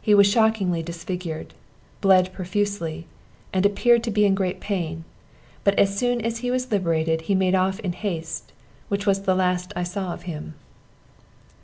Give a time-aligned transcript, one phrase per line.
[0.00, 1.52] He was shockingly disfigured,
[2.00, 3.04] bled profusely,
[3.52, 5.04] and appeared to be in great pain:
[5.62, 8.54] but as soon as he was liberated he made off in haste,
[8.88, 10.54] which was the last I saw of him.